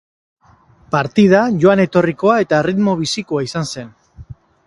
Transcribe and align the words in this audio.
Partida 0.95 1.41
joan 1.65 1.83
etorrikoa 1.83 2.39
eta 2.47 2.63
erritmo 2.65 2.97
bizikoa 3.05 3.47
izan 3.51 3.73
zen. 3.75 3.93